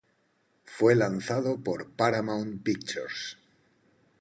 Fue 0.63 0.95
lanzado 0.95 1.61
por 1.63 1.91
Paramount 1.91 2.63
Pictures. 2.63 3.37